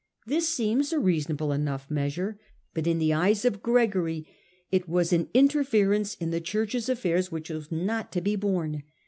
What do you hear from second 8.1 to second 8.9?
to be borne.